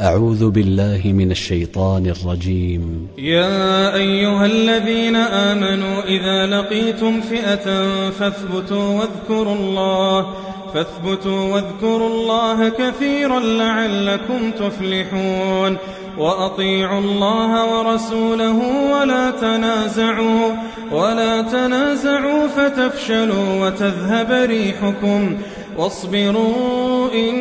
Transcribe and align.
أعوذ 0.00 0.50
بالله 0.50 1.00
من 1.04 1.30
الشيطان 1.30 2.06
الرجيم. 2.06 3.08
يا 3.18 3.94
أيها 3.94 4.46
الذين 4.46 5.16
آمنوا 5.16 6.02
إذا 6.02 6.46
لقيتم 6.46 7.20
فئة 7.20 7.66
فاثبتوا 8.10 9.00
واذكروا 9.00 9.54
الله 9.54 10.26
فاثبتوا 10.74 11.54
واذكروا 11.54 12.08
الله 12.08 12.68
كثيرا 12.68 13.40
لعلكم 13.40 14.50
تفلحون. 14.50 15.76
وأطيعوا 16.18 17.00
الله 17.00 17.78
ورسوله 17.78 18.58
ولا 18.92 19.30
تنازعوا 19.30 20.52
ولا 20.92 21.42
تنازعوا 21.42 22.48
فتفشلوا 22.48 23.66
وتذهب 23.66 24.48
ريحكم. 24.50 25.36
واصبروا 25.78 27.12
إن 27.14 27.34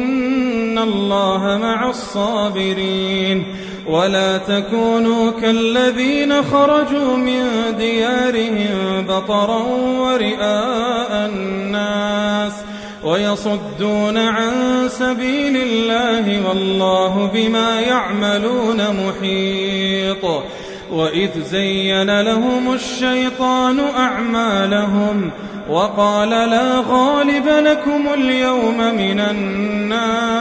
الله 0.77 1.57
مع 1.61 1.89
الصابرين 1.89 3.43
ولا 3.87 4.37
تكونوا 4.37 5.31
كالذين 5.31 6.43
خرجوا 6.43 7.17
من 7.17 7.43
ديارهم 7.77 9.05
بطرا 9.07 9.63
ورئاء 9.99 11.29
الناس 11.33 12.53
ويصدون 13.03 14.17
عن 14.17 14.51
سبيل 14.89 15.57
الله 15.57 16.47
والله 16.49 17.31
بما 17.33 17.79
يعملون 17.79 18.77
محيط 18.77 20.43
وإذ 20.91 21.29
زين 21.43 22.21
لهم 22.21 22.73
الشيطان 22.73 23.79
أعمالهم 23.79 25.31
وقال 25.69 26.29
لا 26.29 26.83
غالب 26.89 27.47
لكم 27.47 28.07
اليوم 28.13 28.77
من 28.77 29.19
الناس 29.19 30.36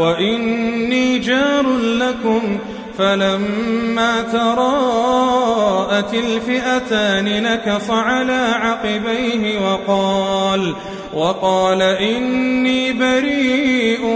وإني 0.00 1.18
جار 1.18 1.66
لكم 1.78 2.58
فلما 2.98 4.22
تراءت 4.22 6.14
الفئتان 6.14 7.42
نكص 7.42 7.90
على 7.90 8.52
عقبيه 8.54 9.58
وقال 9.58 10.74
وقال 11.14 11.82
إني 11.82 12.92
بريء 12.92 14.06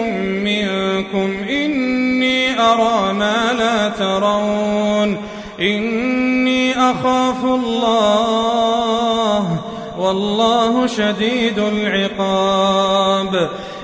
منكم 0.44 1.36
إني 1.50 2.60
أرى 2.60 3.12
ما 3.12 3.52
لا 3.58 3.88
ترون 3.88 5.16
إني 5.60 6.72
أخاف 6.72 7.44
الله 7.44 8.94
والله 9.98 10.86
شديد 10.86 11.58
العقاب 11.58 13.50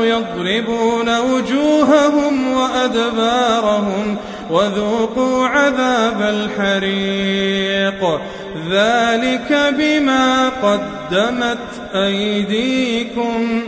يضربون 0.05 1.19
وجوههم 1.19 2.53
وأدبارهم 2.53 4.17
وذوقوا 4.51 5.47
عذاب 5.47 6.23
الحريق. 6.23 8.21
ذلك 8.71 9.75
بما 9.79 10.49
قدمت 10.49 11.59
أيديكم 11.95 13.63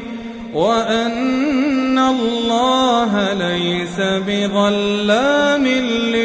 وأن 0.54 1.98
الله 1.98 3.32
ليس 3.32 4.00
بظلام 4.00 5.66
للعبيد 5.66 6.21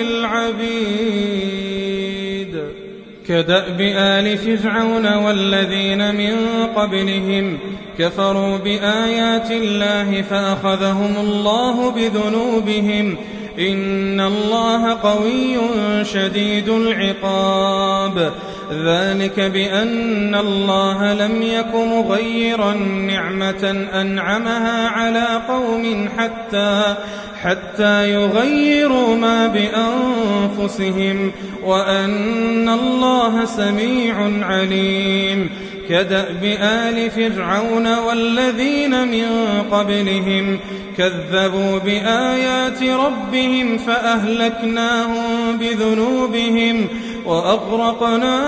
كدأب 3.27 3.81
آل 3.81 4.37
فرعون 4.37 5.13
والذين 5.13 6.15
من 6.15 6.35
قبلهم 6.75 7.59
كفروا 7.99 8.57
بآيات 8.57 9.51
الله 9.51 10.21
فأخذهم 10.21 11.15
الله 11.19 11.91
بذنوبهم 11.91 13.17
إن 13.59 14.19
الله 14.21 14.93
قوي 14.93 15.57
شديد 16.03 16.69
العقاب. 16.69 18.31
ذلك 18.71 19.39
بأن 19.39 20.35
الله 20.35 21.13
لم 21.13 21.41
يك 21.41 21.75
مغيرا 21.75 22.73
نعمة 23.07 23.87
أنعمها 24.01 24.87
على 24.87 25.27
قوم 25.47 26.09
حتى 26.17 26.95
حتى 27.43 28.11
يغيروا 28.11 29.15
ما 29.15 29.47
بأنفسهم 29.47 31.31
وأن 31.63 32.69
الله 32.69 33.45
سميع 33.45 34.15
عليم. 34.41 35.49
كدأب 35.89 36.43
آل 36.61 37.11
فرعون 37.11 37.97
والذين 37.97 39.07
من 39.07 39.25
قبلهم 39.71 40.59
كذبوا 40.97 41.79
بآيات 41.79 42.83
ربهم 42.83 43.77
فأهلكناهم 43.77 45.57
بذنوبهم 45.59 46.87
وأغرقنا 47.25 48.39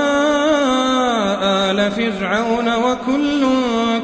آل 1.71 1.91
فرعون 1.91 2.73
وكل 2.75 3.45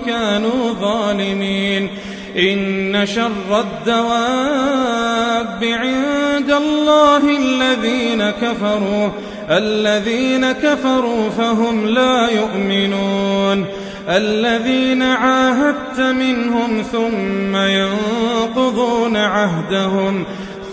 كانوا 0.05 0.73
ظالمين 0.81 1.89
إن 2.37 3.05
شر 3.05 3.59
الدواب 3.59 5.63
عند 5.63 6.51
الله 6.51 7.37
الذين 7.37 8.29
كفروا 8.29 9.09
الذين 9.49 10.51
كفروا 10.51 11.29
فهم 11.29 11.85
لا 11.85 12.29
يؤمنون. 12.29 13.65
الذين 14.09 15.01
عاهدت 15.01 15.99
منهم 15.99 16.81
ثم 16.91 17.55
ينقضون 17.55 19.17
عهدهم 19.17 20.23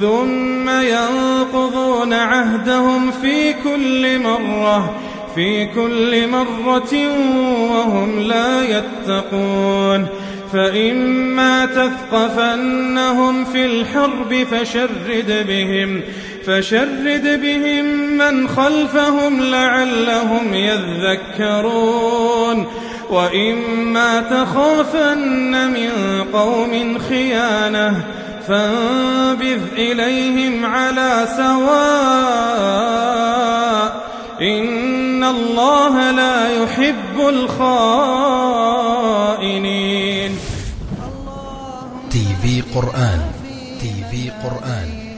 ثم 0.00 0.69
ينقضون 0.69 2.12
عهدهم 2.12 3.10
في 3.10 3.53
كل 3.53 4.19
مرة 4.19 4.94
في 5.34 5.66
كل 5.66 6.28
مرة 6.28 6.94
وهم 7.71 8.21
لا 8.21 8.62
يتقون. 8.62 10.06
فإما 10.53 11.66
تثقفنهم 11.66 13.44
في 13.44 13.66
الحرب 13.66 14.47
فشرد 14.50 15.47
بهم 15.49 16.00
فشرد 16.47 17.41
بهم 17.42 17.84
من 18.19 18.48
خلفهم 18.48 19.41
لعلهم 19.41 20.54
يذكرون. 20.54 22.66
وإما 23.10 24.20
تخافن 24.20 25.70
من 25.70 25.91
قوم 26.32 26.98
خيانة 26.98 28.04
فانبذ 28.48 29.60
إليهم 29.76 30.66
على 30.66 31.28
سواء. 31.36 32.72
إن 34.41 35.24
الله 35.24 36.10
لا 36.10 36.62
يحب 36.62 37.28
الخائنين. 37.28 37.53
تي 42.10 42.27
في 42.42 42.62
قرآن 42.74 43.21
تي 43.80 43.92
في 44.10 44.30
قرآن. 44.45 45.11